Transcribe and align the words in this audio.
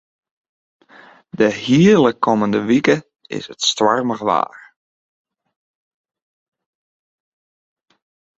De 1.39 1.47
hiele 1.63 2.11
kommende 2.25 2.59
wike 2.69 2.95
is 3.37 3.45
it 3.53 3.61
stoarmich 3.69 4.23
waar. 4.27 4.59